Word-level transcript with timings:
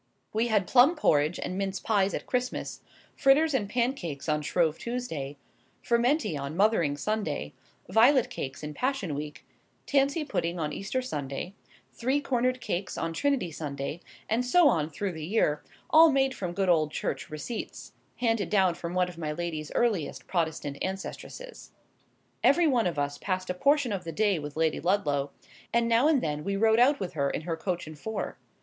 We 0.33 0.47
had 0.47 0.65
plum 0.65 0.95
porridge 0.95 1.37
and 1.43 1.59
mince 1.59 1.79
pies 1.79 2.15
at 2.15 2.25
Christmas, 2.25 2.81
fritters 3.15 3.53
and 3.53 3.69
pancakes 3.69 4.27
on 4.27 4.41
Shrove 4.41 4.79
Tuesday, 4.79 5.37
furmenty 5.83 6.35
on 6.35 6.57
Mothering 6.57 6.97
Sunday, 6.97 7.53
violet 7.87 8.31
cakes 8.31 8.63
in 8.63 8.73
Passion 8.73 9.13
Week, 9.13 9.45
tansy 9.85 10.23
pudding 10.25 10.59
on 10.59 10.73
Easter 10.73 11.03
Sunday, 11.03 11.53
three 11.93 12.19
cornered 12.19 12.59
cakes 12.59 12.97
on 12.97 13.13
Trinity 13.13 13.51
Sunday, 13.51 14.01
and 14.27 14.43
so 14.43 14.67
on 14.67 14.89
through 14.89 15.11
the 15.11 15.23
year: 15.23 15.61
all 15.91 16.11
made 16.11 16.33
from 16.33 16.53
good 16.53 16.67
old 16.67 16.89
Church 16.89 17.29
receipts, 17.29 17.91
handed 18.15 18.49
down 18.49 18.73
from 18.73 18.95
one 18.95 19.07
of 19.07 19.19
my 19.19 19.31
lady's 19.31 19.71
earliest 19.73 20.25
Protestant 20.25 20.79
ancestresses. 20.81 21.73
Every 22.43 22.65
one 22.65 22.87
of 22.87 22.97
us 22.97 23.19
passed 23.19 23.51
a 23.51 23.53
portion 23.53 23.91
of 23.93 24.03
the 24.03 24.11
day 24.11 24.39
with 24.39 24.57
Lady 24.57 24.79
Ludlow; 24.79 25.29
and 25.71 25.87
now 25.87 26.07
and 26.07 26.23
then 26.23 26.43
we 26.43 26.55
rode 26.55 26.79
out 26.79 26.99
with 26.99 27.13
her 27.13 27.29
in 27.29 27.41
her 27.41 27.55
coach 27.55 27.85
and 27.85 27.99
four. 27.99 28.39